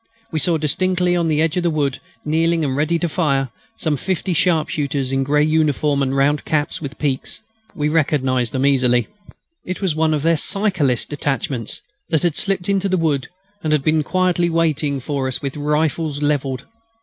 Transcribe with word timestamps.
We 0.31 0.39
saw 0.39 0.57
distinctly 0.57 1.15
on 1.15 1.27
the 1.27 1.43
edge 1.43 1.57
of 1.57 1.61
the 1.61 1.69
wood, 1.69 1.99
kneeling 2.25 2.65
and 2.65 2.75
ready 2.75 2.97
to 2.97 3.07
fire, 3.07 3.51
some 3.77 3.95
fifty 3.95 4.33
sharp 4.33 4.67
shooters 4.67 5.11
in 5.11 5.21
grey 5.21 5.43
uniform 5.43 6.01
and 6.01 6.17
round 6.17 6.43
caps 6.43 6.81
without 6.81 6.97
peaks. 6.97 7.41
We 7.75 7.87
recognised 7.87 8.51
them 8.51 8.65
easily. 8.65 9.09
It 9.63 9.79
was 9.79 9.95
one 9.95 10.15
of 10.15 10.23
their 10.23 10.37
cyclist 10.37 11.11
detachments 11.11 11.83
that 12.09 12.23
had 12.23 12.35
slipped 12.35 12.67
into 12.67 12.89
the 12.89 12.97
wood 12.97 13.27
and 13.63 13.71
had 13.71 13.83
been 13.83 14.01
quietly 14.01 14.49
waiting 14.49 14.99
for 14.99 15.27
us 15.27 15.39
with 15.39 15.55
rifles 15.55 16.19
levelled. 16.19 16.65